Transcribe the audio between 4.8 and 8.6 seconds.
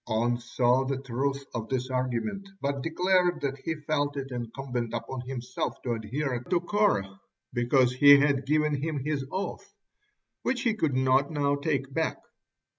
upon himself to adhere to Korah because he had